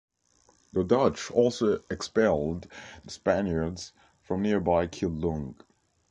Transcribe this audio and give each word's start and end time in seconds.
The 0.73 0.83
Dutch 0.83 1.29
also 1.29 1.83
expelled 1.91 2.67
the 3.05 3.11
Spaniards 3.11 3.93
from 4.23 4.41
nearby 4.41 4.87
Keelung. 4.87 5.53